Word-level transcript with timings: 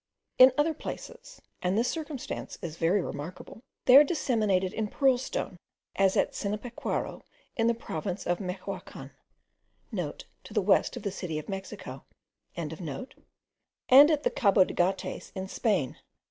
In 0.39 0.51
other 0.57 0.73
places 0.73 1.43
(and 1.61 1.77
this 1.77 1.87
circumstance 1.87 2.57
is 2.63 2.75
very 2.75 3.03
remarkable), 3.03 3.61
they 3.85 3.95
are 3.97 4.03
disseminated 4.03 4.73
in 4.73 4.87
pearl 4.87 5.19
stone, 5.19 5.57
as 5.95 6.17
at 6.17 6.33
Cinapecuaro, 6.33 7.21
in 7.55 7.67
the 7.67 7.75
province 7.75 8.25
of 8.25 8.39
Mechoacan,* 8.39 9.11
(* 9.91 9.91
To 9.95 10.53
the 10.55 10.59
west 10.63 10.97
of 10.97 11.03
the 11.03 11.11
city 11.11 11.37
of 11.37 11.47
Mexico.) 11.47 12.05
and 12.57 12.71
at 12.73 14.23
the 14.23 14.31
Cabo 14.31 14.63
de 14.63 14.73
Gates, 14.73 15.31
in 15.35 15.47
Spain. 15.47 15.97